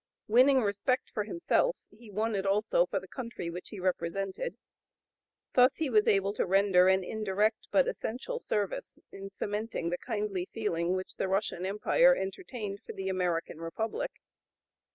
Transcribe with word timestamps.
Winning 0.27 0.63
respect 0.63 1.11
for 1.11 1.25
himself 1.25 1.77
he 1.91 2.09
won 2.09 2.33
it 2.33 2.43
also 2.43 2.87
for 2.87 2.99
the 2.99 3.07
country 3.07 3.51
which 3.51 3.69
he 3.69 3.79
represented. 3.79 4.57
Thus 5.53 5.75
he 5.75 5.91
was 5.91 6.07
able 6.07 6.33
to 6.33 6.45
render 6.47 6.87
an 6.87 7.03
indirect 7.03 7.67
but 7.69 7.87
essential 7.87 8.39
service 8.39 8.97
in 9.11 9.29
cementing 9.29 9.91
the 9.91 9.99
kindly 9.99 10.49
feeling 10.53 10.93
which 10.95 11.17
the 11.17 11.27
Russian 11.27 11.67
Empire 11.67 12.15
entertained 12.15 12.79
for 12.83 12.93
the 12.93 13.09
American 13.09 13.59
Republic. 13.61 14.09